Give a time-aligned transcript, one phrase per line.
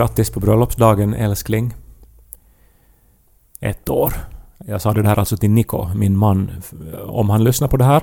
[0.00, 1.74] Grattis på bröllopsdagen älskling.
[3.60, 4.12] Ett år.
[4.66, 6.50] Jag sa det här alltså till Niko, min man.
[7.06, 8.02] Om han lyssnar på det här,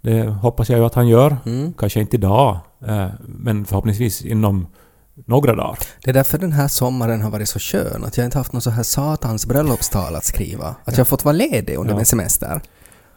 [0.00, 1.36] det hoppas jag ju att han gör.
[1.46, 1.72] Mm.
[1.72, 4.66] Kanske inte idag, eh, men förhoppningsvis inom
[5.14, 5.78] några dagar.
[6.04, 8.62] Det är därför den här sommaren har varit så skön, att jag inte haft något
[8.62, 10.66] så här satans bröllopstal att skriva.
[10.84, 11.96] Att jag har fått vara ledig under Ja.
[11.96, 12.60] min semester.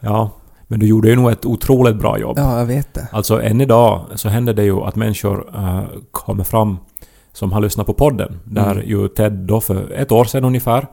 [0.00, 0.30] Ja,
[0.66, 2.38] men du gjorde ju nog ett otroligt bra jobb.
[2.38, 3.08] Ja, jag vet det.
[3.12, 6.78] Alltså än idag så händer det ju att människor eh, kommer fram
[7.38, 8.40] som har lyssnat på podden.
[8.44, 8.88] Där Mm.
[8.88, 10.86] ju Ted då för ett år sedan ungefär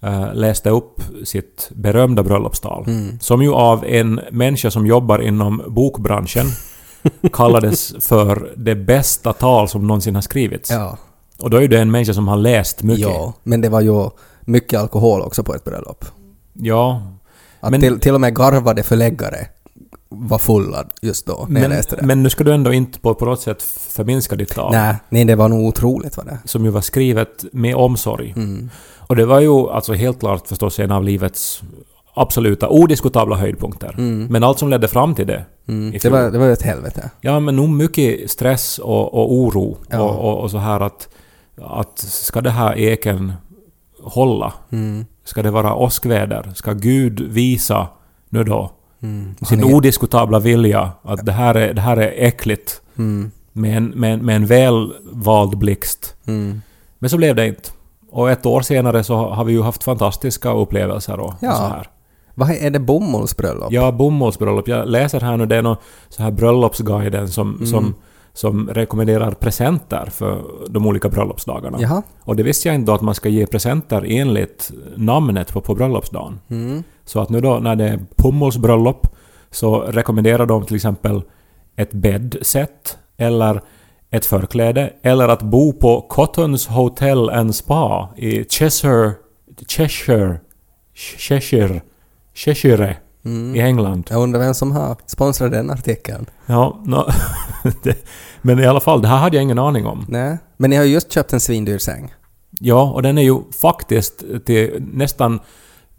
[0.00, 2.84] eh, läste upp sitt berömda bröllopstal.
[2.86, 3.18] Mm.
[3.20, 6.46] Som ju av en människa som jobbar inom bokbranschen
[7.32, 10.70] kallades för det bästa tal som någonsin har skrivits.
[10.70, 10.98] Ja.
[11.40, 13.04] Och då är ju det en människa som har läst mycket.
[13.08, 16.04] Ja, men det var ju mycket alkohol också på ett bröllop.
[16.52, 17.02] Ja,
[17.60, 19.46] Att Men- till, till och med garvade förläggare
[20.08, 22.02] var fulla just då, när jag men, läste det.
[22.02, 24.72] men nu ska du ändå inte på, på något sätt förminska ditt tal.
[24.72, 26.38] nej, nej, det var nog otroligt var det.
[26.44, 28.32] Som ju var skrivet med omsorg.
[28.36, 28.70] Mm.
[28.98, 31.62] Och det var ju alltså helt klart förstås en av livets
[32.14, 33.94] absoluta odiskutabla höjdpunkter.
[33.98, 34.26] Mm.
[34.30, 35.44] Men allt som ledde fram till det.
[35.68, 35.98] Mm.
[36.02, 37.10] Det, var, det var ett helvete.
[37.20, 40.00] Ja, men nog mycket stress och, och oro Ja.
[40.00, 41.08] och, och, och så här att,
[41.62, 43.32] att ska det här eken
[44.02, 44.52] hålla?
[44.72, 45.04] Mm.
[45.24, 46.52] Ska det vara åskväder?
[46.54, 47.88] Ska Gud visa
[48.28, 48.70] nu då
[49.02, 49.34] Mm.
[49.48, 53.30] sin är- odiskutabla vilja att det här är, det här är äckligt Mm.
[53.52, 56.14] med en, med, med en väl vald blixt?
[56.26, 56.62] Mm.
[56.98, 57.70] Men så blev det inte.
[58.10, 61.50] Och ett år senare så har vi ju haft fantastiska upplevelser och, Ja.
[61.50, 61.86] och så här.
[62.34, 63.72] Vad är det bomullsbröllop?
[63.72, 64.68] Ja, bomullsbröllop.
[64.68, 65.76] Jag läser här nu, det är någon
[66.08, 67.66] så här bröllopsguiden som, Mm.
[67.66, 67.94] som,
[68.38, 71.78] som rekommenderar presenter för de olika bröllopsdagarna.
[71.80, 72.02] Jaha.
[72.20, 75.74] Och det visste jag inte då att man ska ge presenter enligt namnet på, på
[75.74, 76.40] bröllopsdagen.
[76.48, 76.82] Mm.
[77.04, 79.06] Så att nu då när det är bomullsbröllop
[79.50, 81.22] så rekommenderar de till exempel
[81.76, 83.62] ett bäddset eller
[84.10, 89.12] ett förkläde eller att bo på Cottons Hotel and Spa i Cheshire,
[89.68, 90.40] Cheshire,
[90.94, 91.80] Cheshire,
[92.34, 92.96] Cheshire
[93.28, 93.56] Mm.
[93.56, 94.06] i England.
[94.10, 96.26] Jag undrar vem som har sponsrat den artikeln.
[96.46, 97.08] Ja, nå-
[97.82, 98.06] det,
[98.42, 100.04] men i alla fall, det här hade jag ingen aning om.
[100.08, 100.38] Nej.
[100.56, 102.14] Men ni har ju just köpt en svindyr säng.
[102.60, 105.40] Ja, och den är ju faktiskt till nästan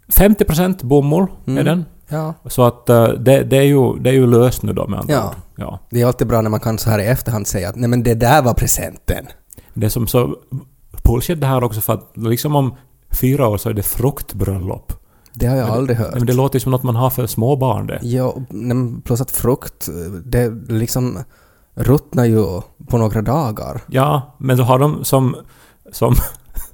[0.08, 1.64] 50% bomull är Mm.
[1.64, 1.84] den.
[2.08, 2.34] Ja.
[2.46, 5.14] Så att eh, det, det, är ju, det är ju löst nu då med andra
[5.14, 5.28] Ja.
[5.28, 5.34] ord.
[5.56, 5.78] Ja.
[5.90, 8.02] Det är alltid bra när man kan så här i efterhand säga att nej men
[8.02, 9.26] det där var presenten.
[9.74, 10.36] Det är som så
[11.04, 12.74] bullshit det här också för att liksom om
[13.20, 14.92] fyra år så är det fruktbröllop.
[15.40, 16.14] Det har jag Men aldrig hört.
[16.14, 17.98] Men det låter ju som något man har för små barn det.
[18.02, 19.88] Ja, nej, men plus att frukt,
[20.24, 21.18] det liksom
[21.74, 22.44] ruttnar ju
[22.88, 23.80] på några dagar.
[23.86, 25.36] Ja, men så har de som,
[25.92, 26.14] som,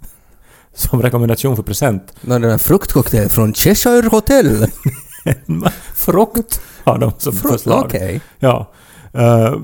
[0.75, 4.67] som rekommendation för present När det är en fruktcocktail från Cheshire Hotel.
[5.95, 7.85] frukt har de som Frukt, förslag.
[7.87, 8.21] okej.
[8.39, 8.71] Ja.
[9.13, 9.55] Eh,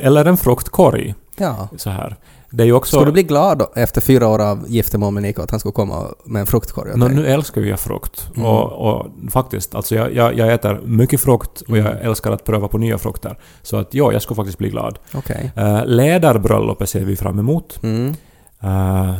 [0.00, 1.14] eller en fruktkorg.
[1.36, 1.68] Ja.
[1.76, 2.16] Så här.
[2.50, 2.96] Det är ju också...
[2.96, 5.72] Skulle du bli glad då, efter fyra år av giftermål med Nico att han skulle
[5.72, 7.14] komma med en fruktkorg dig?
[7.14, 8.28] nu älskar jag frukt.
[8.36, 8.46] Mm.
[8.48, 12.06] Och, och faktiskt, alltså jag, jag, jag äter mycket frukt och jag Mm.
[12.08, 13.38] älskar att pröva på nya frukter.
[13.62, 14.98] Så att ja, jag skulle faktiskt bli glad.
[15.14, 15.52] Okej.
[15.58, 17.78] Uh, läderbröllopet ser vi fram emot.
[17.82, 18.14] Mm.
[18.62, 19.14] Eh,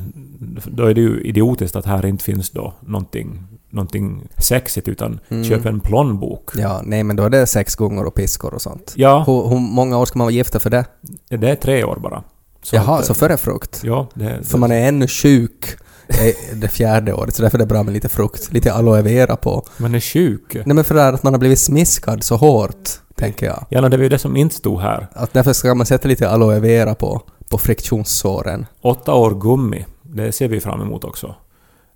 [0.66, 5.44] då är det ju idiotiskt att här inte finns då någonting, någonting sexigt utan Mm.
[5.44, 6.50] köp en plånbok.
[6.56, 8.92] Ja, nej men då är det sex gånger och piskor och sånt.
[8.96, 10.84] Ja, Hur, hur många år ska man vara gifta för det?
[11.28, 12.22] det är tre år bara.
[12.62, 13.80] Så Jaha, att, så före frukt?
[13.84, 15.76] Ja, det, För man är ännu sjuk
[16.08, 18.52] eh, det fjärde året, så därför är det bra med lite frukt.
[18.52, 19.66] Lite aloe vera på.
[19.76, 20.54] man är sjuk.
[20.54, 23.66] Nej men för det här att man har blivit smiskad så hårt, tänker jag.
[23.68, 25.06] Ja, det var ju det som inte stod här.
[25.12, 28.66] Att därför ska man sätta lite aloe vera på, på friktionssåren.
[28.80, 31.34] Åtta år gummi, det ser vi fram emot också.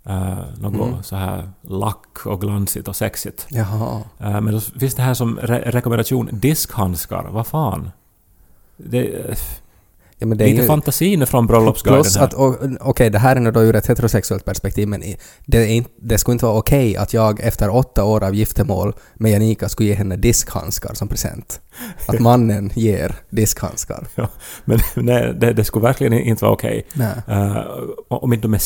[0.09, 1.03] Uh, något Mm.
[1.03, 3.47] så här lack och glansigt och sexigt.
[3.49, 4.01] Jaha.
[4.21, 7.29] Eh, men då finns det här som re- rekommendation, diskhandskar.
[7.31, 7.91] Vad fan?
[8.77, 9.11] Det,
[10.19, 10.67] Ja, men det är lite ju...
[10.67, 12.25] fantasi nu från bröllopsguiden Plus här.
[12.25, 12.35] att,
[12.81, 15.03] okej, det här är nu då ur ett heterosexuellt perspektiv, men
[15.47, 18.93] det, är inte, det skulle inte vara okej att jag efter åtta år av giftermål
[19.15, 21.61] med Janika skulle ge henne diskhandskar som present.
[22.07, 24.07] Att mannen ger diskhandskar.
[24.65, 26.87] Men nej, det, det skulle verkligen inte vara okej.
[26.95, 27.15] Nej.
[27.29, 27.59] Eh,
[28.09, 28.63] om inte de är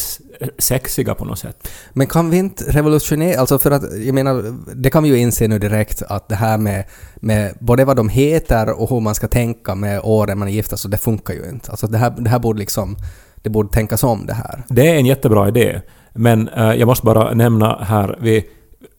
[0.59, 1.69] sexiga på något sätt.
[1.93, 5.49] Men kan vi inte revolutionera, alltså för att jag menar, det kan vi ju inse
[5.49, 6.85] nu direkt att det här med,
[7.17, 10.77] med både vad de heter och hur man ska tänka med åren man är gifta,
[10.77, 11.71] så det funkar ju inte.
[11.71, 12.97] Alltså det här, det här borde liksom,
[13.43, 14.65] det borde tänkas om det här.
[14.69, 15.81] Det är en jättebra idé.
[16.15, 18.45] Men eh, jag måste bara nämna här vid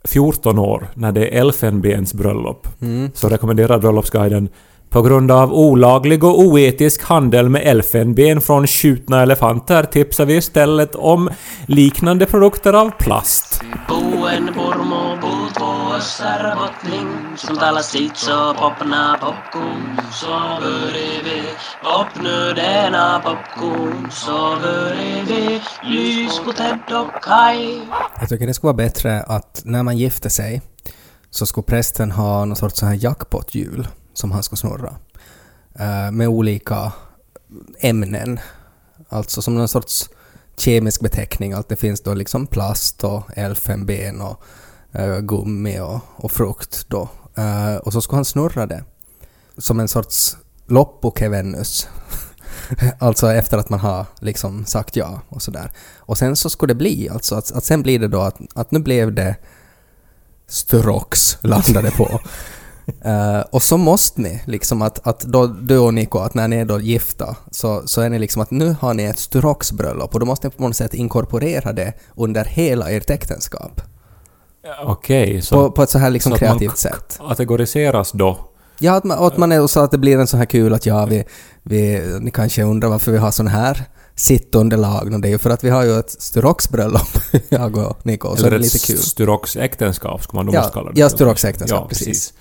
[0.03, 2.67] 14 år, när det är elfenbensbröllop,
[3.13, 4.49] så rekommenderar Bröllopsguiden
[4.89, 10.95] på grund av olaglig och oetisk handel med elfenben från skjutna elefanter tipsar vi istället
[10.95, 11.29] om
[11.65, 13.61] liknande produkter av plast.
[28.19, 30.61] Jag tycker det skulle vara bättre att när man gifter sig
[31.29, 34.95] så skulle prästen ha någon sorts så här jackpot-hjul som han ska snurra.
[35.75, 36.91] Eh, med olika
[37.79, 38.39] ämnen.
[39.09, 40.09] Alltså som någon sorts
[40.57, 41.53] kemisk beteckning.
[41.53, 44.43] Att det finns då liksom plast och elfenben och
[44.91, 47.09] eh, gummi och, och frukt då.
[47.35, 48.83] Eh, och så skulle han snurra det.
[49.57, 51.13] Som en sorts loppo
[52.99, 55.71] alltså efter att man har liksom sagt ja och sådär.
[55.97, 58.71] Och sen så skulle det bli alltså att, att sen blir det då att, att
[58.71, 59.35] nu blev det
[60.47, 62.19] Strox landade på.
[63.05, 66.55] Eh, och så måste ni, liksom att, att då, du och Niko, att när ni
[66.55, 70.19] är då gifta så, så är ni liksom att nu har ni ett Sturox-bröllop och
[70.19, 73.81] då måste ni på något sätt inkorporera det under hela ert äktenskap.
[74.85, 77.19] Okej, så, På, på ett så här liksom så att man kreativt sätt.
[77.27, 78.37] kategoriseras då.
[78.79, 80.73] Ja, att man, och att man är så att det blir en så här kul
[80.73, 81.23] att ja, vi,
[81.63, 83.85] vi, ni kanske undrar varför vi har sån här
[84.15, 85.13] sittunderlag.
[85.13, 87.07] Och det är ju för att vi har ju ett Sturox-bröllop,
[87.49, 88.97] jag och Niko, så Eller det är ett lite kul.
[88.97, 90.99] Sturox-äktenskap skulle man då Ja, måste kalla det.
[90.99, 92.33] ja, Sturox-äktenskap, ja, precis.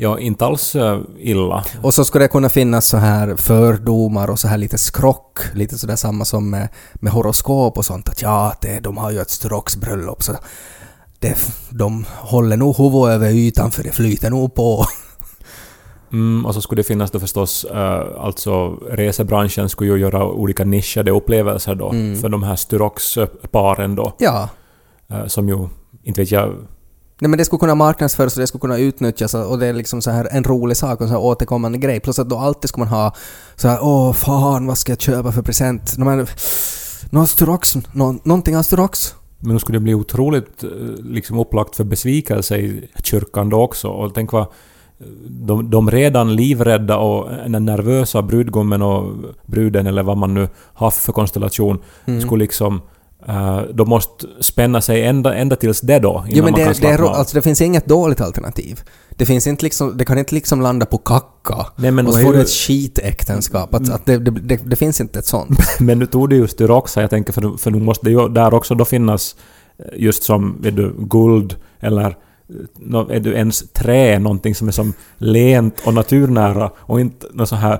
[0.00, 1.64] Ja, inte alls uh, illa.
[1.82, 5.78] Och så skulle det kunna finnas så här fördomar och så här lite skrock, lite
[5.78, 9.30] sådär samma som med, med horoskop och sånt att ja, det, de har ju ett
[9.30, 10.32] Sturox-bröllop så
[11.18, 11.36] det,
[11.70, 14.84] de håller nog huvudet över ytan för det flyter nog på.
[16.12, 20.64] Mm, och så skulle det finnas då förstås, eh, alltså resebranschen skulle ju göra olika
[20.64, 22.16] nischade upplevelser då Mm.
[22.20, 24.48] för de här Sturox-paren då, Ja,
[25.10, 25.68] eh, som ju,
[26.02, 26.54] inte vet jag,
[27.20, 30.02] Nej men det skulle kunna marknadsföras och det skulle kunna utnyttjas och det är liksom
[30.02, 32.00] så här en rolig sak och en så här återkommande grej.
[32.00, 33.14] Plus att då alltid ska man ha
[33.56, 35.98] så här åh fan vad ska jag köpa för present?
[35.98, 36.26] No, men,
[37.10, 39.14] någon Sturox, nå, någonting av Sturox.
[39.38, 40.70] men nu skulle det bli otroligt eh,
[41.04, 43.88] liksom upplagt för besvikelse i kyrkan då också.
[43.88, 44.46] Och tänk vad
[45.28, 49.12] de, de redan livrädda och den nervösa brudgummen och
[49.46, 52.20] bruden eller vad man nu har för konstellation Mm.
[52.20, 52.80] skulle liksom
[53.26, 56.72] eh, de måste spänna sig ända, ända tills det då, innan Jo men man kan
[56.72, 58.82] det, det, är, alltså, det finns inget dåligt alternativ.
[59.18, 62.18] Det finns inte liksom, det kan inte liksom landa på kacka Nej, men och så
[62.18, 63.74] är får du ett skitäktenskap.
[63.74, 65.58] Att, att det, det, det, det finns inte ett sånt.
[65.80, 68.54] Men nu tog du ju Styroxa, jag tänker för, för nu måste det ju där
[68.54, 69.36] också då finnas
[69.78, 74.72] eh, just som vet du, guld eller eh, är du ens trä, någonting som är
[74.72, 77.78] som lent och naturnära och inte något så här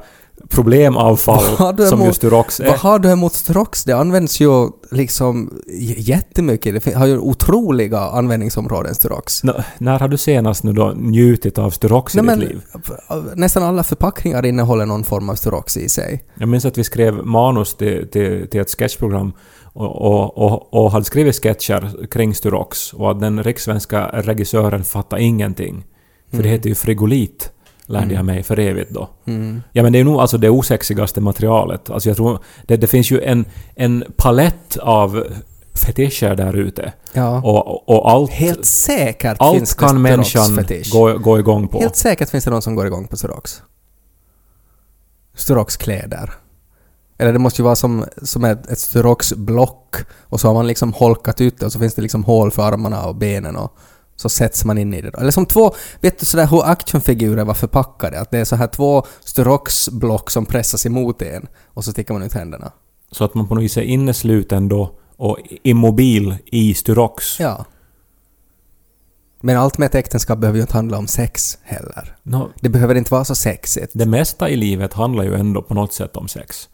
[0.48, 2.66] problemavfall som emot- just Styrox är.
[2.66, 3.84] Vad har du emot Strox?
[3.84, 5.62] Det används ju liksom
[5.96, 6.84] jättemycket.
[6.84, 9.44] Det har ju otroliga användningsområden, Strox.
[9.44, 12.62] Nå, när har du senast nu då njutit av Styrox i Nej, ditt men, liv?
[13.34, 16.24] nästan alla förpackningar innehåller någon form av Strox i sig.
[16.34, 19.32] Jag minns att vi skrev manus till, till, till ett sketchprogram
[19.72, 25.22] och, och, och, och hade skrivit sketcher kring Styrox och att den rikssvenska regissören fattade
[25.22, 25.84] ingenting.
[26.30, 27.52] För det heter ju frigolit,
[27.88, 29.08] lärde jag mig för evigt då.
[29.24, 29.62] Mm.
[29.72, 31.90] Ja men det är nog alltså det osexigaste materialet.
[31.90, 32.38] Alltså jag tror...
[32.66, 35.24] Det, det finns ju en, en palett av
[35.74, 36.92] fetischer där ute.
[37.12, 37.42] Ja.
[37.42, 38.30] Och, och allt...
[38.30, 41.80] Helt säkert allt finns det kan människan gå, gå igång på.
[41.80, 43.62] Helt säkert finns det någon som går igång på Strox.
[45.34, 46.32] Strox-kläder.
[47.18, 50.92] Eller det måste ju vara som, som ett, ett Strox-block och så har man liksom
[50.92, 53.72] holkat ut det och så finns det liksom hål för armarna och benen och
[54.20, 55.18] så sätts man in i det då.
[55.18, 58.20] Eller som två, vet du sådär hur actionfigurer var förpackade?
[58.20, 62.22] Att det är så här två Strox-block som pressas emot en och så sticker man
[62.22, 62.72] ut händerna.
[63.10, 67.40] Så att man på något vis är innesluten då och immobil i Styrox.
[67.40, 67.64] Ja.
[69.40, 72.16] Men allt med ett äktenskap behöver ju inte handla om sex heller.
[72.22, 73.92] Nå, Det behöver inte vara så sexigt.
[73.94, 76.68] det mesta i livet handlar ju ändå på något sätt om sex.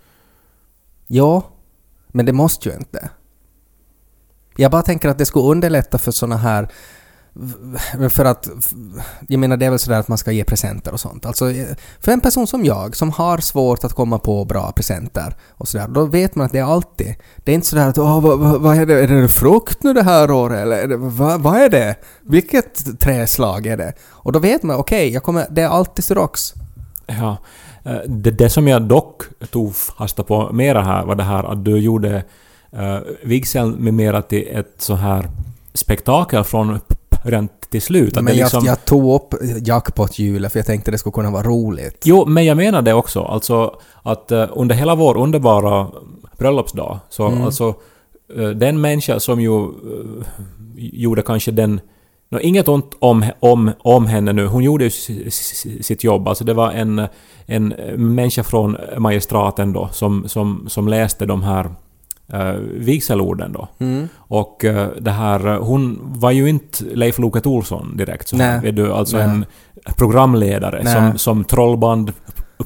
[1.07, 1.43] Ja,
[2.09, 3.11] men det måste ju inte.
[4.57, 6.69] Jag bara tänker att det skulle underlätta för såna här...
[8.11, 8.49] För att...
[9.29, 11.27] Jag menar det är väl sådär att man ska ge presenter och sånt.
[11.27, 11.67] Alltså eh,
[12.01, 15.89] för en person som jag som har svårt att komma på bra presenter och sådär,
[15.89, 17.15] då vet man att det är alltid...
[17.37, 19.01] Det är inte sådär att åh, vad, vad, är det?
[19.01, 21.95] Är det frukt nu det här året eller är det, vad, vad är det?
[22.23, 23.93] Vilket träslag är det?
[24.11, 25.47] Och då vet man, okej, jag kommer...
[25.51, 26.55] Det är alltid syrox.
[27.07, 27.37] Ja.
[27.85, 31.65] Eh, det, det som jag dock tog fasta på mera här var det här att
[31.65, 32.25] du gjorde
[32.79, 35.31] uh, vigseln med mera till ett så här
[35.75, 36.81] spektakel från
[37.25, 38.17] början till slut.
[38.17, 41.31] Att Men det jag, liksom, jag tog upp jackpot-hjulet för jag tänkte det skulle kunna
[41.31, 42.03] vara roligt.
[42.05, 43.21] Jo, men jag menar det också.
[43.23, 45.89] Alltså att eh, under hela vår underbara
[46.39, 47.43] bröllopsdag, så Mm.
[47.43, 47.75] alltså
[48.37, 49.71] eh, den människa som ju eh,
[50.77, 51.81] gjorde kanske den...
[52.29, 54.91] Nå, inget ont om, om, om henne nu, hon gjorde ju
[55.81, 56.29] sitt jobb.
[56.29, 57.07] Alltså det var en,
[57.47, 61.71] en människa från magistraten då som, som, som läste de här
[62.33, 63.69] uh, vigselorden då.
[63.79, 64.09] Mm.
[64.17, 68.61] Och eh, det här, eh, hon var ju inte Leif Loket Olsson direkt så här,
[68.61, 69.27] vet du, alltså Nej.
[69.27, 69.45] en
[69.97, 72.13] programledare som, som trollband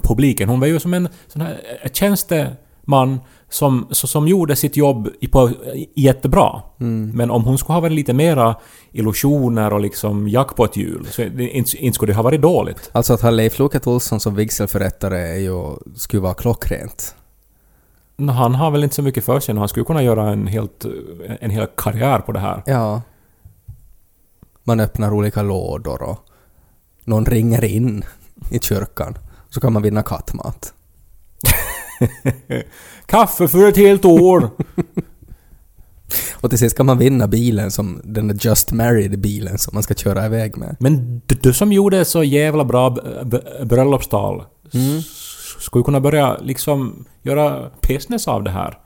[0.03, 0.49] publiken.
[0.49, 1.59] Hon var ju som en sån här
[1.93, 5.51] tjänsteman som, som gjorde sitt jobb i, på,
[5.95, 6.63] jättebra.
[6.81, 7.11] Mm.
[7.15, 8.57] Men om hon skulle ha varit lite mera
[8.93, 12.91] illusioner och liksom jackpot-hjul så inte, inte skulle det ha varit dåligt.
[12.93, 17.15] Alltså att ha Leif Loket Olsson som vigselförrättare är ju, skulle vara klockrent.
[18.21, 19.59] Nå, Han har väl inte så mycket för sig nu.
[19.59, 20.85] Han skulle kunna göra en, helt,
[21.41, 22.63] en hel karriär på det här.
[22.67, 23.03] Ja.
[24.65, 26.19] Man öppnar olika lådor och
[27.05, 28.05] någon ringer in
[28.51, 29.19] i kyrkan.
[29.51, 30.75] Så kan man vinna kattmat.
[33.07, 34.51] Kaffe för ett helt år!
[36.41, 39.95] Och till sist kan man vinna bilen som den där Just Married-bilen som man ska
[39.95, 40.77] köra iväg med.
[40.81, 42.97] Men du, som gjorde så jävla bra
[43.65, 44.45] bröllopstal
[44.75, 45.03] Mm.
[45.69, 48.79] Skulle kunna börja liksom göra business av det här.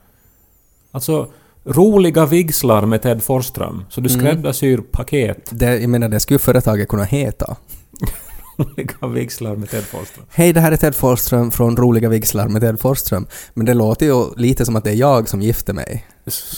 [0.91, 1.27] Alltså
[1.65, 3.85] roliga vigslar med Ted Forsström.
[3.91, 4.21] Så du Mm.
[4.21, 5.49] skräddarsyr paket.
[5.51, 7.57] Det, jag menar, det skulle företaget kunna heta.
[8.57, 10.25] Roliga vigslar med Ted Forsström.
[10.31, 13.27] Hej, det här är Ted Forsström från Roliga Vigslar med Ted Forsström.
[13.55, 16.07] Men det låter ju lite som att det är jag som gifter mig.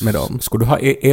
[0.02, 0.40] Med dem.
[0.40, 1.10] Skulle du ha e-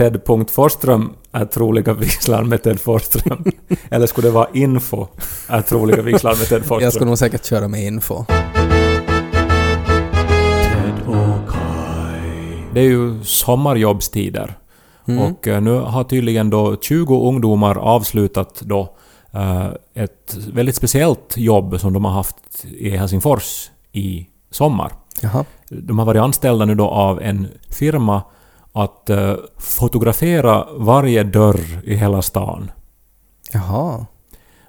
[0.00, 3.44] e-postadressen ted.forsström att roliga vigslar med Ted Forsström?
[3.90, 5.06] Eller skulle det vara info
[5.46, 6.80] att roliga vigslar med Ted Forsström?
[6.80, 8.24] Jag skulle nog säkert köra med info.
[12.74, 14.58] Det är ju sommarjobbstider.
[15.08, 15.22] Mm.
[15.22, 18.94] Och eh, nu har tydligen då 20 ungdomar avslutat då
[19.32, 24.92] eh, ett väldigt speciellt jobb som de har haft i Helsingfors i sommar.
[25.20, 25.44] Jaha.
[25.68, 28.22] De har varit anställda nu då av en firma
[28.76, 32.70] att eh, fotografera varje dörr i hela stan.
[33.52, 34.06] Jaha.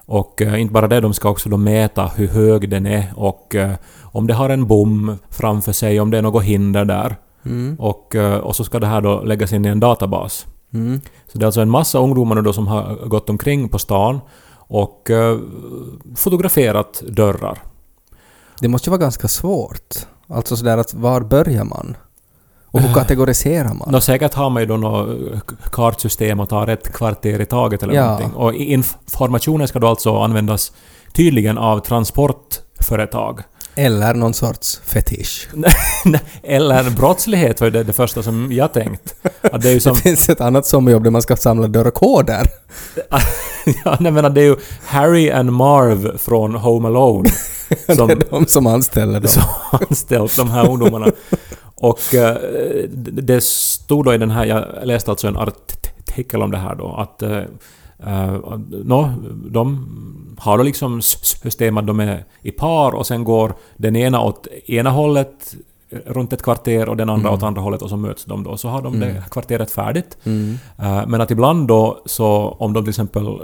[0.06, 3.54] Och eh, inte bara det, de ska också då mäta hur hög den är och
[3.54, 7.16] eh, om det har en bom framför sig, om det är något hinder där.
[7.44, 7.76] Mm.
[7.78, 10.46] Och, och så ska det här då läggas in i en databas.
[10.74, 11.00] Mm.
[11.32, 14.20] Så det är alltså en massa ungdomar nu då som har gått omkring på stan
[14.54, 15.10] och
[16.16, 17.58] fotograferat dörrar.
[18.60, 19.94] Det måste ju vara ganska svårt.
[20.28, 21.96] Alltså sådär att var börjar man?
[22.70, 23.88] Och hur kategoriserar man?
[23.92, 25.38] Nå, säkert har man ju då något eh,
[25.72, 28.04] kartsystem och tar ett kvarter i taget eller Ja.
[28.04, 28.32] någonting.
[28.32, 30.72] Och informationen ska då alltså användas
[31.12, 33.40] tydligen av transportföretag.
[33.74, 35.48] Eller någon sorts fetisch.
[36.42, 39.14] eller brottslighet var det, det första som jag tänkt.
[39.52, 39.94] Att det är ju som...
[39.94, 42.46] Det finns ett annat sommarjobb där man ska samla dörrkoder.
[43.84, 44.56] ja, nej, men det är ju
[44.86, 47.30] Harry and Marv från Home Alone
[47.96, 49.28] som, det är de som anställer dem.
[49.28, 49.42] som
[49.90, 51.06] anställt de här ungdomarna.
[51.80, 52.36] Och eh,
[52.88, 56.74] det det stod då i den här, jag läste alltså en artikel om det här
[56.74, 57.38] då, att eh,
[58.06, 58.36] eh,
[58.84, 59.12] nå,
[59.50, 59.88] de
[60.38, 64.46] har då liksom system att de är i par och sen går den ena åt
[64.66, 65.54] ena hållet
[66.06, 67.38] runt ett kvarter och den andra Mm.
[67.38, 68.56] åt andra hållet och så möts de då.
[68.56, 69.08] Så har de Mm.
[69.14, 70.16] det kvarteret färdigt.
[70.24, 70.58] Mm.
[70.78, 73.40] Eh, Men att ibland då så om de till exempel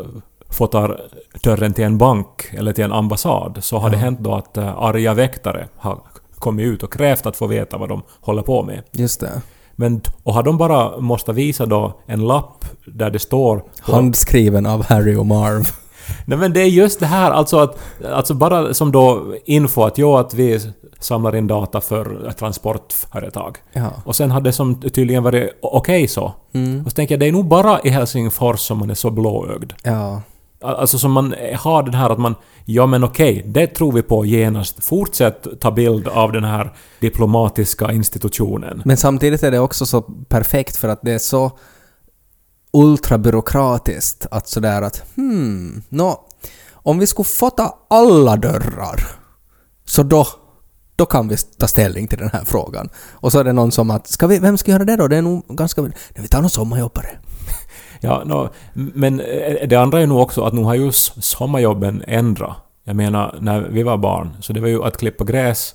[0.49, 1.01] fotar
[1.45, 4.01] dörren till en bank eller till en ambassad så har det Ja.
[4.03, 5.99] hänt då att eh, arga väktare har
[6.45, 8.83] kommit ut och krävt att få veta vad de håller på med.
[8.93, 9.43] Just det.
[9.77, 13.65] Men och har de bara måste visa då en lapp där det står...
[13.81, 15.69] Handskriven av Harry och Marv.
[16.25, 17.79] Nej men det är just det här alltså att...
[18.13, 20.61] Alltså bara som då info att jo att vi
[21.01, 23.59] samlar in data för ett transportföretag.
[23.73, 23.91] Ja.
[24.05, 26.33] Och sen hade det som tydligen varit okej så.
[26.53, 26.85] Mm.
[26.85, 29.73] Och så tänker jag det är nog bara i Helsingfors som man är så blåögd.
[29.83, 30.23] Ja.
[30.65, 32.35] Alltså som man eh, har den här att man...
[32.65, 34.85] Ja men okej, det tror vi på genast.
[34.85, 38.83] Fortsätt ta bild av den här diplomatiska institutionen.
[38.85, 41.59] Men samtidigt är det också så perfekt för att det är så
[42.73, 46.21] ultrabyråkratiskt att sådär att hmm, nå,
[46.73, 49.07] om vi skulle fota alla dörrar
[49.85, 50.27] så då,
[50.97, 52.89] då kan vi ta ställning till den här frågan.
[53.13, 55.09] Och så är det någon som att, ska vi, vem ska göra det då?
[55.09, 55.83] Det är nog ganska...
[55.83, 57.19] Nej, vi tar någon sommarjobbare.
[58.05, 62.57] Ja, nå, men eh, det andra är nog också att nu har ju sommarjobben ändrat.
[62.85, 65.75] Jag menar, när vi var barn, så det var ju att klippa gräs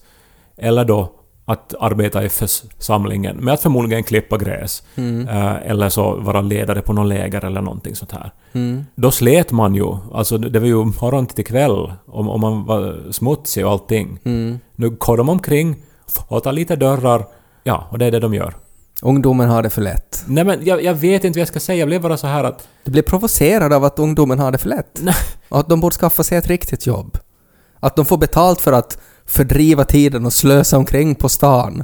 [0.57, 1.09] eller då
[1.45, 4.83] att arbeta i församlingen med att förmodligen klippa gräs.
[4.95, 5.27] Mm.
[5.27, 8.31] Eh, eller så vara ledare på någon läger eller någonting sånt här.
[8.53, 8.85] Mm.
[8.95, 9.97] Då slet man ju.
[10.13, 14.19] Alltså det var ju morgon till kväll om, om man var smutsig och allting.
[14.23, 14.59] Mm.
[14.75, 15.75] Nu går de omkring,
[16.07, 17.25] fotar lite dörrar.
[17.63, 18.53] Ja, och det är det de gör.
[19.01, 20.23] Ungdomen har det för lätt.
[20.27, 22.43] Nej men jag, jag vet inte vad jag ska säga, jag blev bara så här
[22.43, 22.67] att...
[22.83, 25.01] Du blir provocerad av att ungdomen har det för lätt.
[25.49, 27.17] Och att de borde skaffa sig ett riktigt jobb.
[27.79, 31.83] Att de får betalt för att fördriva tiden och slösa omkring på stan.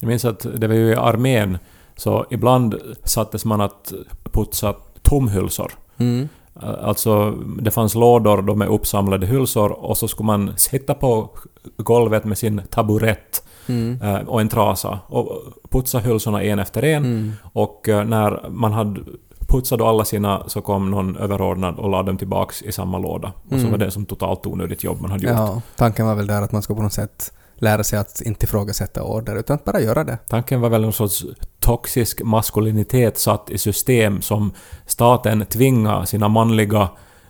[0.00, 1.58] Jag minns att det var ju i armén,
[1.96, 2.74] så ibland
[3.04, 3.92] sattes man att
[4.32, 5.72] putsa tomhylsor.
[5.98, 6.28] Mm.
[6.60, 7.30] Alltså,
[7.60, 11.30] det fanns lådor då med uppsamlade hylsor och så skulle man sitta på
[11.76, 13.98] golvet med sin taburett Mm.
[14.28, 17.04] och en trasa och putsa hylsorna en efter en.
[17.04, 17.32] Mm.
[17.52, 19.00] Och när man hade
[19.48, 23.32] putsat alla sina så kom någon överordnad och lade dem tillbaks i samma låda.
[23.44, 23.70] Och så Mm.
[23.70, 25.36] var det som totalt onödigt jobb man hade gjort.
[25.38, 28.44] Ja, tanken var väl där att man ska på något sätt lära sig att inte
[28.44, 30.18] ifrågasätta order, utan att bara göra det.
[30.28, 31.24] Tanken var väl någon sorts
[31.60, 34.52] toxisk maskulinitet satt i system som
[34.86, 36.88] staten tvingar sina manliga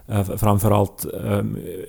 [0.08, 1.42] eh, framförallt eh,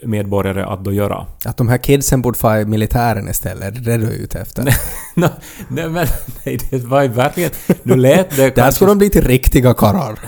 [0.08, 1.26] medborgare att då göra.
[1.46, 4.40] Att de här kidsen borde få i militären istället, det är det du är ute
[4.40, 4.64] efter.
[5.16, 5.28] Nå,
[5.68, 6.08] nej men
[6.46, 7.52] nej, det var ju verkligen...
[7.84, 8.72] Nu lät det Där kanske...
[8.72, 10.20] ska de bli till riktiga karlar.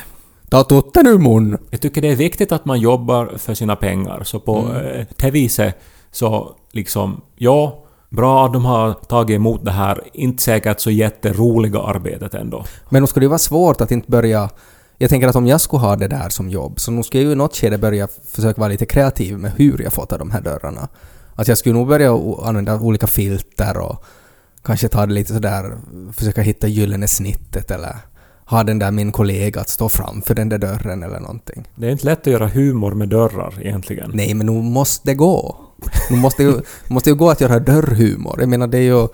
[0.49, 1.57] Ta tutten ur mun!
[1.69, 4.23] Jag tycker det är viktigt att man jobbar för sina pengar.
[4.23, 4.85] Så på Mm.
[4.85, 5.77] eh, det viset
[6.11, 7.83] så liksom, ja,
[8.17, 12.65] bra att de har tagit emot det här, inte säkert så jätteroliga arbetet ändå.
[12.89, 14.49] Men då skulle det vara svårt att inte börja...
[14.97, 17.27] Jag tänker att om jag skulle ha det där som jobb, så nog skulle jag
[17.27, 20.41] ju i något skede börja försöka vara lite kreativ med hur jag ta de här
[20.41, 20.87] dörrarna.
[21.35, 22.11] Att jag skulle nog börja
[22.43, 24.03] använda olika filter och
[24.63, 25.77] kanske ta det lite sådär,
[26.13, 27.95] försöka hitta gyllene snittet eller
[28.45, 31.67] ha den där min kollega att stå framför den där dörren eller någonting.
[31.75, 34.11] Det är inte lätt att göra humor med dörrar egentligen.
[34.13, 35.66] Nej, men nog måste det gå.
[36.09, 36.53] Nu måste ju,
[36.87, 38.35] måste ju gå att göra dörrhumor.
[38.39, 39.07] Jag menar, det är ju...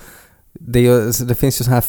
[0.59, 1.83] Det, ju, det finns ju så här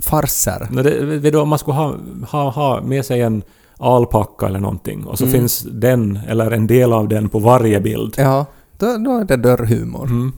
[0.00, 0.68] farser.
[0.70, 1.96] Nå, det, du, om man skulle ha,
[2.28, 3.42] ha, ha med sig en
[3.78, 5.32] alpacka eller någonting och så Mm.
[5.32, 8.14] finns den, eller en del av den, på varje bild.
[8.16, 8.46] Ja,
[8.78, 10.04] då, då är det dörrhumor.
[10.06, 10.32] Mm.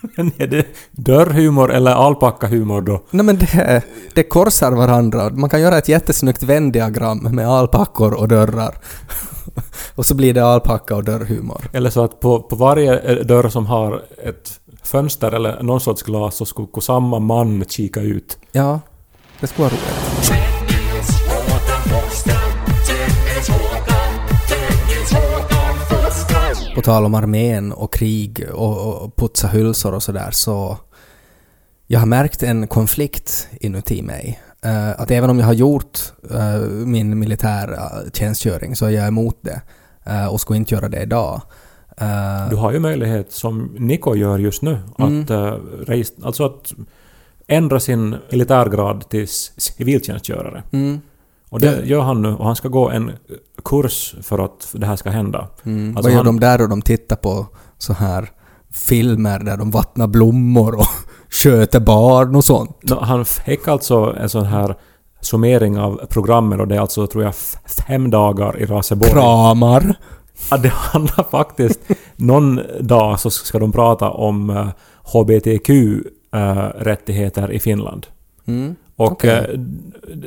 [0.16, 3.02] Men är det dörrhumor eller alpackahumor då?
[3.10, 3.82] Nej men det,
[4.14, 5.30] det korsar varandra.
[5.30, 8.74] Man kan göra ett jättesnyggt Venn-diagram med alpackor och dörrar.
[9.94, 11.70] och så blir det alpacka och dörrhumor.
[11.72, 16.02] Eller så att på, på varje eh, dörr som har ett fönster eller någon sorts
[16.02, 18.38] glas så skulle samma man kika ut.
[18.52, 18.80] Ja,
[19.40, 20.34] det skulle vara roligt.
[26.74, 30.78] På tal om armén och krig och, och putsa hylsor och sådär så...
[31.86, 34.40] Jag har märkt en konflikt inuti mig.
[34.64, 35.98] Eh, att även om jag har gjort
[36.30, 39.60] eh, min militärtjänstgöring så är jag emot det.
[40.06, 41.40] eh, och skulle inte göra det idag.
[42.50, 45.22] Du har ju möjlighet, som Niko gör just nu, Mm.
[45.22, 45.54] att, uh,
[46.22, 46.74] alltså att
[47.46, 50.62] ändra sin militärgrad till civiltjänstgörare.
[50.72, 51.00] mm,
[51.50, 53.12] Och det Det- gör han nu och han ska gå en
[53.64, 55.48] kurs för att det här ska hända.
[55.64, 55.88] mm.
[55.88, 57.46] Alltså Vad gör han- de där och de tittar på
[57.78, 58.30] så här
[58.70, 60.86] filmer där de vattnar blommor och
[61.42, 62.78] sköter barn och sånt?
[62.82, 64.74] Nå, Han fick alltså en sån här
[65.20, 67.34] summering av programmen och det är alltså, tror jag,
[67.86, 69.10] fem dagar i Raseborg.
[69.10, 69.94] Kramar.
[70.50, 71.80] Ja, det handlar faktiskt...
[72.16, 74.68] Någon dag så ska de prata om uh,
[76.32, 78.06] HBTQ-rättigheter i Finland.
[78.46, 78.74] Mm.
[78.96, 79.30] Och Okej.
[79.30, 79.44] eh,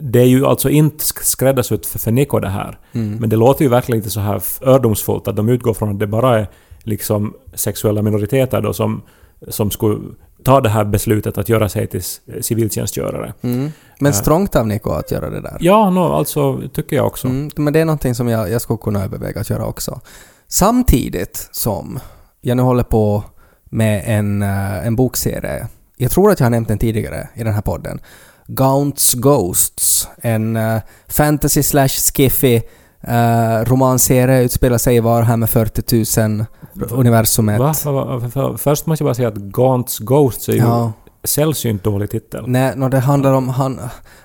[0.02, 2.80] det är ju alltså inte sk- skräddarsytt för, för Niko det här.
[2.94, 3.18] Mm.
[3.20, 6.08] Men det låter ju verkligen lite så här fördomsfullt att de utgår från att det
[6.08, 6.48] bara är
[6.84, 9.02] liksom sexuella minoriteter då som,
[9.48, 10.00] som skulle
[10.48, 12.04] ta det här beslutet att göra sig till
[12.42, 13.34] civiltjänstgörare.
[13.42, 13.72] Mm.
[14.00, 14.18] Men Eh.
[14.18, 15.58] strångt av Niko att göra det där.
[15.60, 17.28] Ja, no, alltså tycker jag också.
[17.28, 20.02] Mm, men det är någonting som jag, jag skulle kunna överväga att göra också.
[20.48, 22.00] Samtidigt som
[22.42, 23.24] jag nu håller på
[23.66, 25.68] med en, eh, en bokserie.
[25.98, 28.00] Jag tror att jag har nämnt den tidigare i den här podden.
[28.48, 30.08] Gaunts Ghosts.
[30.22, 32.62] En eh, fantasy slash skiffy
[33.08, 36.46] uh, romanserie utspelar sig i Warhammer 40 000
[36.92, 37.60] universumet.
[37.60, 37.74] Va?
[37.86, 38.58] Va, va?
[38.58, 40.92] Först måste jag bara säga att Gaunt's Ghosts är ju Ja.
[41.24, 42.44] sällsynt dålig titel.
[42.48, 43.50] Nej, no, det handlar om...
[43.50, 43.80] Han,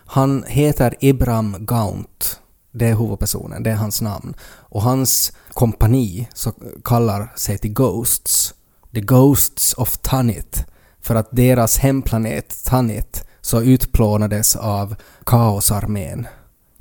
[0.07, 2.39] han heter Ibram Gaunt.
[2.75, 4.35] Det är huvudpersonen, det är hans namn.
[4.43, 6.53] Och hans kompani så
[6.85, 8.55] kallar sig till Ghosts.
[8.95, 10.67] The Ghosts of Tanit.
[11.03, 14.95] För att deras hemplanet Tanit så utplånades av
[15.27, 16.27] Kaosarmén.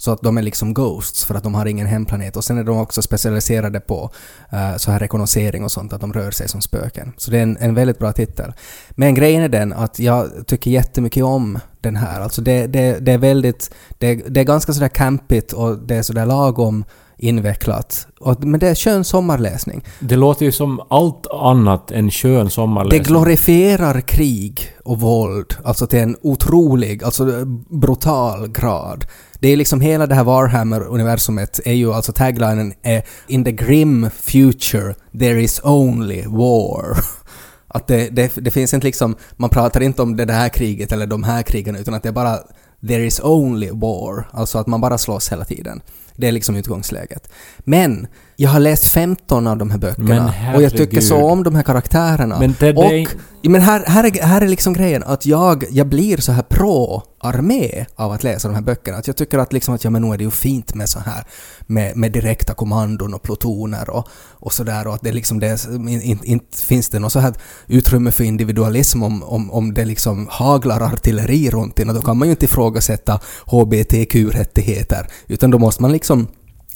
[0.01, 2.37] Så att de är liksom Ghosts för att de har ingen hemplanet.
[2.37, 4.09] Och sen är de också specialiserade på
[4.51, 7.13] eh, så här rekognosering och sånt, att de rör sig som spöken.
[7.17, 8.53] Så det är en, en väldigt bra titel.
[8.91, 12.21] Men grejen är den att jag tycker jättemycket om den här.
[12.21, 13.71] Alltså det, det, det är väldigt...
[13.97, 16.85] Det, det är ganska sådär campigt och det är sådär lagom
[17.17, 18.07] invecklat.
[18.39, 19.83] Men det är skön sommarläsning.
[19.99, 23.03] Det låter ju som allt annat än skön Det sommarläsning.
[23.03, 29.05] glorifierar krig och våld, alltså till en otrolig, alltså brutal grad.
[29.41, 34.09] Det är liksom hela det här Warhammer-universumet är ju, alltså taglinen är “In the grim
[34.09, 36.97] future there is only war”.
[37.67, 41.07] Att det, det, det finns inte liksom, man pratar inte om det där kriget eller
[41.07, 42.39] de här krigen utan att det är bara
[42.87, 45.81] “there is only war”, alltså att man bara slåss hela tiden.
[46.15, 47.31] Det är liksom utgångsläget.
[47.59, 48.07] Men
[48.41, 51.63] jag har läst 15 av de här böckerna och jag tycker så om de här
[51.63, 52.39] karaktärerna.
[52.39, 53.15] Men det- och,
[53.51, 57.85] men här, här, är, här är liksom grejen att jag, jag blir så här pro-armé
[57.95, 58.97] av att läsa de här böckerna.
[58.97, 60.99] Att jag tycker att liksom att ja men nu är det ju fint med så
[60.99, 61.23] här
[61.67, 66.05] med, med direkta kommandon och plutoner och, och sådär och att det liksom det, inte
[66.07, 67.33] in, inte finns det något så här
[67.67, 72.17] utrymme för individualism om, om, om det liksom haglar artilleri runt en och då kan
[72.17, 76.27] man ju inte ifrågasätta HBTQ-rättigheter utan då måste man liksom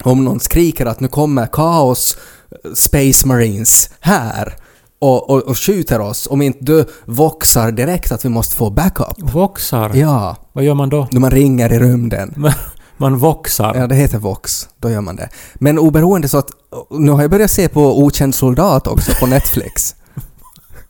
[0.03, 2.17] om någon skriker att nu kommer kaos
[2.75, 4.55] Space Marines här
[4.99, 9.15] och, och, och skjuter oss om inte du voxar direkt att vi måste få backup.
[9.17, 9.91] Voxar?
[9.95, 11.07] Ja, Vad gör man då?
[11.11, 12.45] när man ringer i rymden.
[12.97, 13.75] Man, voxar?
[13.75, 14.69] Ja, det heter Vox.
[14.79, 15.29] Då gör man det.
[15.55, 16.49] Men oberoende så att...
[16.89, 19.95] Nu har jag börjat se på Okänd soldat också på Netflix.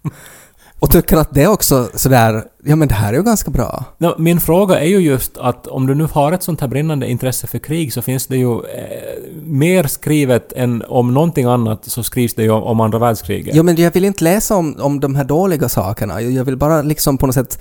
[0.80, 2.44] Och tycker att det är också sådär...
[2.64, 3.86] Ja men det här är ju ganska bra.
[3.98, 7.08] Nå, Min fråga är ju just att om du nu har ett sånt här brinnande
[7.08, 12.04] intresse för krig så finns det ju eh, mer skrivet än om någonting annat så
[12.04, 13.56] skrivs det ju om, om andra världskriget.
[13.56, 16.22] Ja men jag vill inte läsa om, om de här dåliga sakerna.
[16.22, 17.60] Jag jag vill bara liksom på något sätt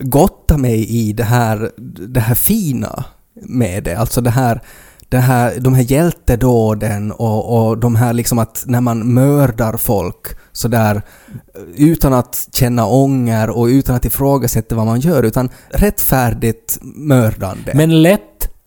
[0.00, 1.70] gotta mig i det här,
[2.08, 3.94] det här fina med det.
[3.94, 4.60] Alltså det här,
[5.08, 10.26] det här, de här hjältedåden och, och de här liksom att när man mördar folk
[10.52, 11.02] sådär
[11.76, 17.72] utan att känna ånger och utan att ifrågasätta vad man gör utan rättfärdigt mördande.
[17.74, 18.20] Men lätt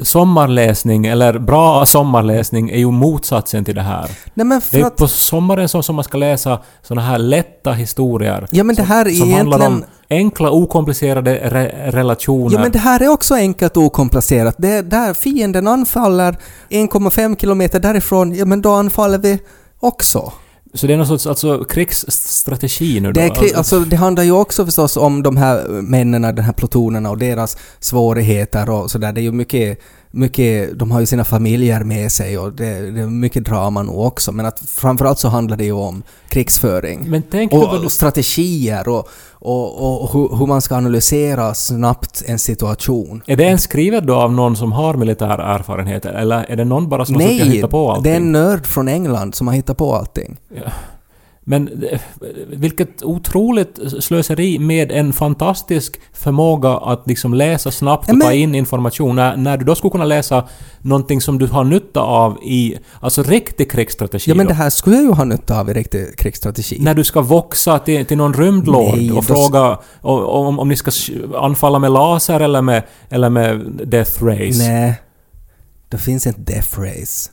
[0.03, 4.11] sommarläsning eller bra sommarläsning är ju motsatsen till det här.
[4.33, 4.95] Nej men Det är att...
[4.95, 8.47] på sommaren som, som man ska läsa såna här lätta historier.
[8.51, 9.95] Ja men det här är som handlar om egentligen...
[10.09, 12.53] enkla okomplicerade re relationer.
[12.55, 14.55] Ja men det här är också enkelt och okomplicerat.
[14.57, 16.37] Det är där fienden anfaller
[16.69, 19.39] 1,5 kilometer därifrån, ja men då anfaller vi
[19.79, 20.33] också.
[20.73, 23.21] Så det är någon sorts alltså, krigsstrategi nu då?
[23.21, 26.53] Det, är, kri- alltså, det handlar ju också förstås om de här männen, den här
[26.53, 29.13] plutonerna och deras svårigheter och sådär.
[29.13, 29.79] Det är ju mycket,
[30.11, 33.99] mycket, de har ju sina familjer med sig och det, det är mycket drama nog
[33.99, 34.31] också.
[34.31, 37.23] Men att framförallt så handlar det ju om krigsföring.
[37.51, 37.89] Och, du...
[37.89, 43.21] strategier och, och, och hur, hur man ska analysera snabbt en situation.
[43.25, 46.89] Är det en skrivet då av någon som har militär erfarenhet eller är det någon
[46.89, 48.03] bara som har Nej, hittat på allting?
[48.03, 50.37] det är en nörd från England som har hittat på allting.
[51.49, 51.69] Men
[52.49, 58.33] vilket otroligt slöseri med en fantastisk förmåga att liksom läsa snabbt och Ja, men- ta
[58.33, 60.47] in information när, när du då skulle kunna läsa
[60.79, 64.95] någonting som du har nytta av i, alltså riktig krigsstrategi Ja men det här skulle
[64.95, 66.77] jag ju ha nytta av i riktig krigsstrategi.
[66.81, 70.69] När du ska voxa till, till någon rymdlord Nej, och då- fråga o- om, om
[70.69, 70.91] ni ska
[71.37, 74.57] anfalla med laser eller med, eller med death race.
[74.71, 75.01] Nej.
[75.89, 77.29] Det finns inte Death Race.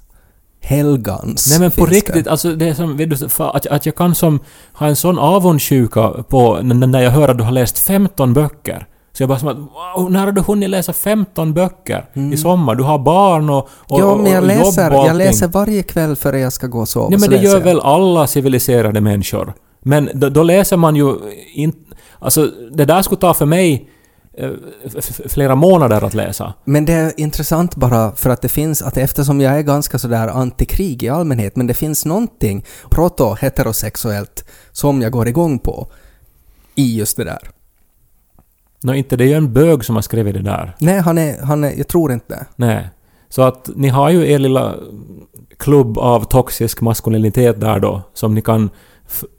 [0.66, 2.30] Hellguns Nej men på riktigt, Det.
[2.30, 4.40] alltså det är som, vet du, att, att jag kan som
[4.72, 8.86] ha en sån avundsjuka på när jag hör att du har läst 15 böcker.
[9.12, 12.74] Så jag bara som att wow, när har du hunnit läsa 15 böcker i sommar?
[12.74, 14.10] Du har barn och, och, Mm.
[14.10, 16.88] ja, men jag och läser, och jag läser varje kväll före jag ska gå och
[16.88, 17.08] sova.
[17.08, 17.60] Nej men det gör jag.
[17.60, 19.52] väl alla civiliserade människor?
[19.82, 21.14] Men då, då läser man ju
[21.54, 21.78] inte...
[22.18, 23.88] Alltså det där skulle ta för mig
[25.28, 26.54] flera månader att läsa.
[26.64, 30.28] Men det är intressant bara för att det finns, att eftersom jag är ganska sådär
[30.28, 35.86] antikrig i allmänhet, men det finns någonting proto-heterosexuellt som jag går igång på
[36.74, 37.50] i just det där.
[38.82, 40.76] Nå, inte det är ju en bög som har skrivit det där.
[40.78, 42.46] Nej, han är, han är, jag tror inte.
[42.56, 42.88] Nej.
[43.28, 44.74] Så att ni har ju er lilla
[45.56, 48.70] klubb av toxisk maskulinitet där då, som ni kan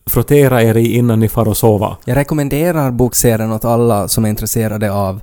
[0.05, 1.97] frottera er i innan ni far och sova.
[2.05, 5.21] Jag rekommenderar bokserien åt alla som är intresserade av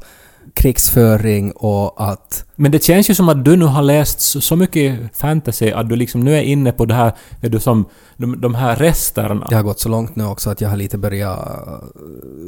[0.54, 2.44] krigsföring och att...
[2.56, 5.96] Men det känns ju som att du nu har läst så, mycket fantasy att du
[5.96, 7.84] liksom nu är inne på det här, är du som,
[8.16, 9.46] de, de här resterna.
[9.50, 11.72] Jag har gått så långt nu också att jag har lite börjat eh,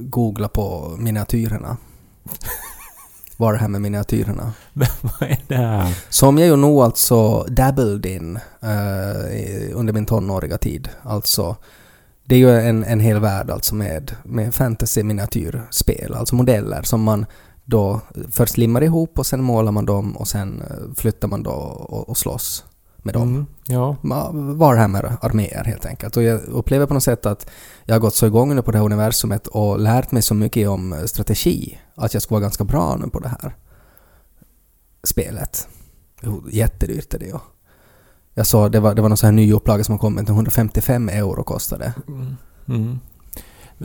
[0.00, 1.76] googla på miniatyrerna.
[3.36, 4.52] Vad är det här med miniatyrerna?
[4.72, 5.94] Vad är det här?
[6.08, 8.38] Som jag ju nog alltså dabbled in
[9.32, 10.88] i- under min tonåriga tid.
[11.02, 11.56] Alltså,
[12.26, 17.26] det är ju en, en hel värld alltså med, med fantasy-miniatyrspel, alltså modeller som man
[17.64, 21.50] då först limmar ihop och sen målar man dem och sen eh, flyttar man då
[21.50, 22.64] och, och slåss
[22.96, 23.28] med dem.
[23.28, 23.96] Mm, ja.
[24.54, 26.16] Warhammer-arméer helt enkelt.
[26.16, 27.50] Och jag upplever på något sätt att
[27.84, 30.68] jag har gått så igång nu på det här universumet och lärt mig så mycket
[30.68, 33.56] om eh, strategi att jag ska vara ganska bra nu på det här
[35.04, 35.68] spelet.
[36.50, 37.38] Jättedyrt är det ju.
[38.38, 41.08] Jag sa det var, det var någon sån här ny upplaga som har kommit, 155
[41.08, 41.92] euro kostade.
[42.68, 42.98] Mm.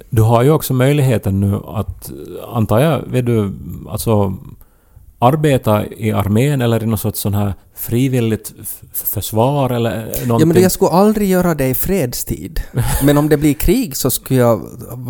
[0.09, 2.11] Du har ju också möjligheten nu att,
[2.53, 3.53] antar jag, vet du,
[3.89, 4.37] alltså
[5.19, 8.53] arbeta i armén eller i något sorts sån här frivilligt
[8.93, 10.39] försvar eller någonting?
[10.39, 12.61] Ja, men jag skulle aldrig göra det i fredstid.
[13.03, 14.61] Men om det blir krig så skulle jag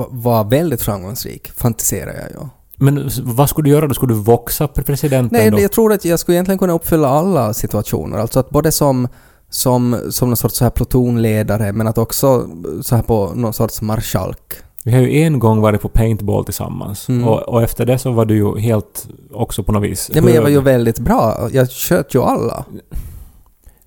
[0.10, 2.47] vara väldigt framgångsrik, fantiserar jag ju.
[2.75, 3.93] Men vad skulle du göra då?
[3.93, 5.60] Skulle du voxa pre- presidenten Nej, då?
[5.60, 8.17] jag tror att jag skulle egentligen kunna uppfylla alla situationer.
[8.17, 9.08] Alltså att både som,
[9.53, 12.49] som, som någon sorts så här plutonledare men att också
[12.81, 14.53] så här på någon sorts marskalk.
[14.83, 17.27] Vi har ju en gång varit på paintball tillsammans Mm.
[17.27, 20.33] och, och efter det så var du ju helt också på något vis Ja, men
[20.33, 21.49] jag var ju väldigt bra.
[21.51, 22.65] Jag sköt ju alla.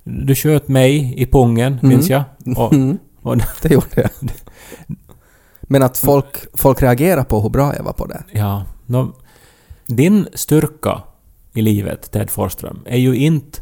[0.05, 1.89] Du sköt mig i pungen, Mm.
[1.89, 2.23] minns jag.
[2.57, 4.11] Och, Mm, och, det gjorde jag.
[5.63, 8.25] Men att folk, folk reagerar på hur bra jag var på det.
[8.33, 8.63] ja,
[9.87, 11.03] din styrka
[11.55, 13.59] i livet, Ted Forsström, är ju inte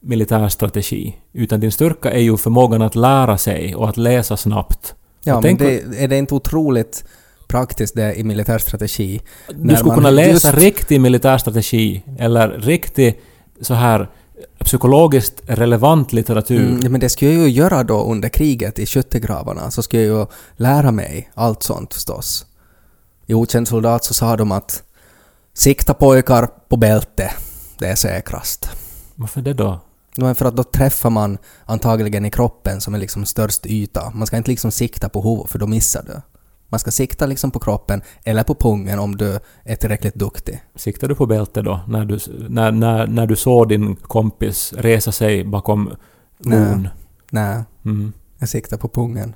[0.00, 4.94] militär strategi, utan din styrka är ju förmågan att lära sig och att läsa snabbt.
[5.24, 7.04] Ja, men det, är det inte otroligt
[7.48, 9.20] praktiskt det i militär strategi?
[9.54, 13.20] Du skulle kunna läsa just- riktig militär strategi eller riktig
[13.60, 14.08] så här
[14.64, 16.68] psykologiskt relevant litteratur.
[16.68, 20.18] Mm, men det skulle jag ju göra då under kriget i skyttegravarna, så skulle jag
[20.18, 22.46] ju lära mig allt sånt förstås.
[23.26, 24.82] I Okänd soldat så sa de att
[25.54, 27.30] sikta pojkar på bälte,
[27.78, 28.70] det är säkrast.
[29.14, 29.80] Varför det då?
[30.34, 34.10] För att då träffar man antagligen i kroppen som är liksom störst yta.
[34.14, 36.20] Man ska inte liksom sikta på huvudet för då missar du.
[36.68, 40.62] Man ska sikta liksom på kroppen eller på pungen om du är tillräckligt duktig.
[40.74, 41.80] Siktar du på bälte då?
[41.88, 45.90] När du, när, när, när du såg din kompis resa sig bakom
[46.38, 46.58] Nej.
[46.58, 46.88] mon?
[47.30, 48.12] Nej, Mm.
[48.38, 49.34] jag siktar på pungen.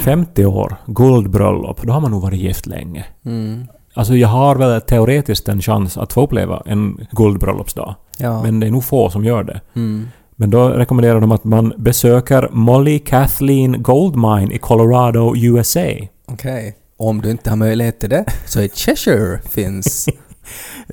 [0.00, 3.04] 50 år, guldbröllop, då har man nog varit gift länge.
[3.24, 3.66] Mm.
[3.94, 7.94] Alltså jag har väl teoretiskt en chans att få uppleva en guldbröllopsdag.
[8.18, 8.42] Ja.
[8.42, 9.60] Men det är nog få som gör det.
[9.76, 10.08] Mm.
[10.36, 16.08] Men då rekommenderar de att man besöker Molly Kathleen Gold Mine i Colorado, USA.
[16.26, 16.76] Okej.
[16.96, 20.08] Om du inte har möjlighet till det så är Cheshire finns.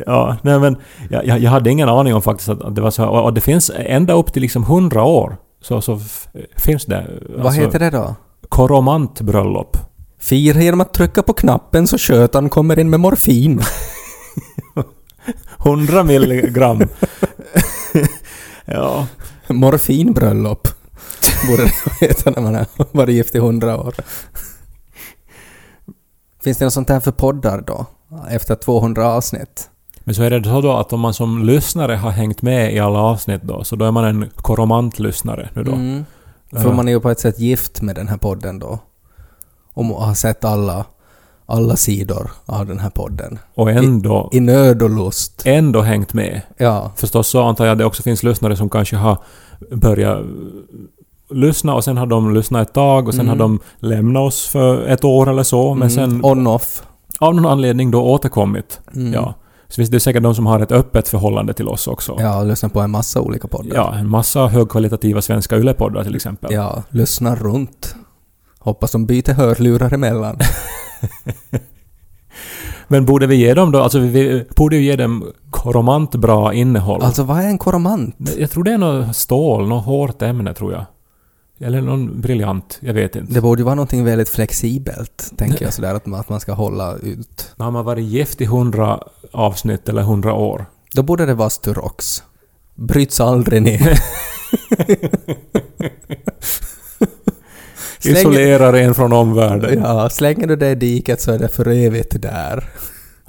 [0.06, 0.78] Ja, nej men
[1.10, 3.06] jag, jag, hade ingen aning om faktiskt att, det var så.
[3.06, 6.00] Och, och det finns ända upp till liksom 100 år så, så
[6.58, 6.98] finns det.
[6.98, 8.16] alltså, Vad heter det då?
[8.50, 9.78] Koromantbröllop.
[10.20, 13.62] Fira genom att trycka på knappen så skötaren kommer in med morfin.
[15.66, 16.88] 100 milligram.
[18.66, 19.08] ja.
[19.48, 20.68] Morfinbröllop.
[21.50, 23.96] Borde det heta när man har varit gift i hundra år.
[26.44, 27.86] Finns det något sånt här för poddar då?
[28.30, 29.70] Efter 200 avsnitt?
[30.00, 32.80] Men så är det så då att om man som lyssnare har hängt med i
[32.80, 35.72] alla avsnitt då, så då är man en koromantlyssnare nu då.
[35.72, 36.06] Mm.
[36.52, 38.80] För man är ju på ett sätt gift med den här podden då.
[39.74, 40.86] Och har sett alla,
[41.46, 43.40] alla sidor av den här podden.
[43.56, 45.42] Och ändå, I nöd och lust.
[45.46, 46.42] ändå hängt med.
[46.58, 46.92] Ja.
[46.96, 49.18] Förstås så antar jag att det också finns lyssnare som kanske har
[49.72, 50.26] börjat
[51.30, 53.30] lyssna och sen har de lyssnat ett tag och sen Mm.
[53.30, 56.26] har de lämnat oss för ett år eller så men sen Mm.
[56.26, 56.84] On-off.
[57.20, 58.80] av någon anledning då återkommit.
[58.96, 59.14] Mm.
[59.14, 59.34] Ja.
[59.70, 62.18] Så finns det säkert de som har ett öppet förhållande till oss också.
[62.20, 63.76] Ja, lyssna på en massa olika poddar.
[63.76, 66.54] Ja, en massa högkvalitativa svenska yllepoddar till exempel.
[66.54, 67.96] Ja, lyssna runt.
[68.60, 70.40] Hoppas de byter hörlurar emellan.
[72.88, 77.02] Men borde vi ge dem då, alltså vi borde ju ge dem koromant bra innehåll.
[77.02, 78.16] Alltså vad är en koromant?
[78.38, 80.86] Jag tror det är något stål, något hårt ämne tror jag.
[81.60, 83.34] Eller någon briljant, jag vet inte.
[83.34, 86.54] Det borde ju vara någonting väldigt flexibelt, tänker jag sådär, att man, att man ska
[86.54, 87.52] hålla ut.
[87.56, 89.00] När man varit gift i hundra
[89.32, 90.66] avsnitt eller hundra år.
[90.94, 92.24] Då borde det vara Sturox.
[92.76, 93.94] Bryts aldrig ner.
[98.04, 99.80] Isolerar en från omvärlden.
[99.84, 102.70] ja, slänger du det i diket så är det för evigt där.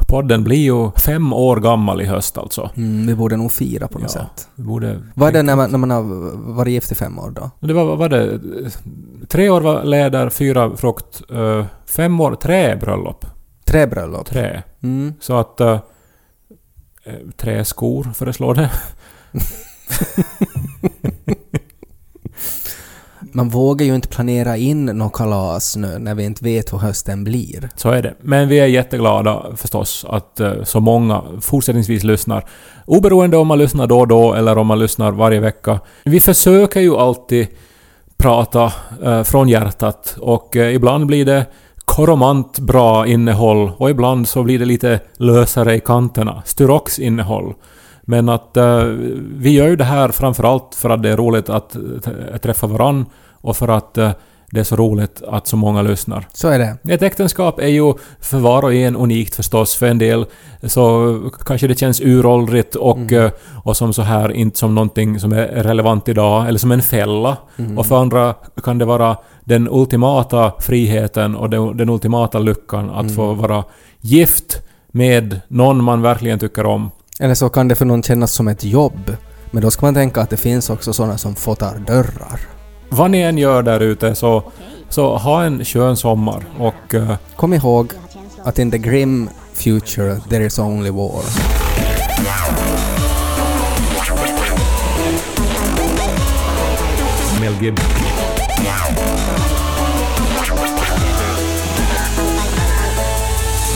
[0.09, 2.71] Podden blir ju fem år gammal i höst alltså.
[2.77, 4.21] Mm, vi borde nog fira på något Ja.
[4.21, 4.49] sätt.
[4.55, 5.03] Vi borde...
[5.15, 6.03] Vad är det när man, när man har
[6.55, 7.51] varit gift i fem år då?
[7.61, 8.41] Det var, var det?
[9.29, 13.27] Tre år var läder, fyra frukt, eh, fem år träbröllop.
[13.65, 14.27] Träbröllop?
[14.27, 14.63] Trä.
[14.83, 15.15] Mm.
[15.21, 15.61] Så att...
[15.61, 15.79] Uh,
[17.37, 18.71] träskor föreslår det.
[23.35, 27.25] Man vågar ju inte planera in något kalas nu när vi inte vet hur hösten
[27.25, 27.69] blir.
[27.77, 28.15] Så är det.
[28.21, 32.45] Men vi är jätteglada förstås att eh, så många fortsättningsvis lyssnar.
[32.87, 35.81] Oberoende om man lyssnar då och då eller om man lyssnar varje vecka.
[36.05, 37.47] Vi försöker ju alltid
[38.17, 38.73] prata
[39.05, 41.47] eh, från hjärtat och eh, ibland blir det
[41.85, 46.43] koromant bra innehåll och ibland så blir det lite lösare i kanterna.
[46.47, 47.55] Styrox innehåll.
[48.11, 48.83] Men att eh,
[49.37, 51.77] vi gör ju det här framförallt för att det är roligt att
[52.43, 53.07] träffa varann
[53.41, 54.11] och för att eh,
[54.51, 56.29] det är så roligt att så många lyssnar.
[56.33, 56.95] Så är det.
[56.95, 59.77] Ett äktenskap är ju för var och en unikt förstås.
[59.77, 60.27] För en del
[60.63, 63.31] så kanske det känns uråldrigt och, eh,
[63.65, 67.37] och som så här inte som någonting som är relevant idag, eller som en fälla.
[67.77, 73.15] Och för andra kan det vara den ultimata friheten och den, den ultimata lyckan att
[73.15, 73.65] få vara
[74.01, 76.91] gift med någon man verkligen tycker om.
[77.21, 79.17] Eller så kan det för någon kännas som ett jobb.
[79.51, 82.41] Men då ska man tänka att det finns också sådana som fotar dörrar.
[82.89, 84.53] Vad ni än gör där ute så,
[84.89, 87.93] så ha en skön sommar och eh, Kom ihåg
[88.45, 91.23] att in the grim future there is only war.
[97.41, 97.87] Mel Gibson.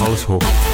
[0.00, 0.71] Halshugg.